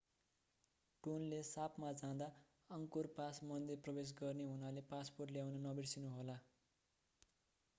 Tonle 1.03 1.41
सापमा 1.49 1.91
जाँदा 1.99 2.29
Angkor 2.69 3.09
pass 3.17 3.41
मन्दिर 3.49 3.83
प्रवेश 3.83 4.15
गर्ने 4.17 4.47
हुनाले 4.47 4.83
पासपोर्ट 4.89 5.37
ल्याउन 5.37 5.61
नबिर्सनु 5.67 6.15
होला 6.15 6.39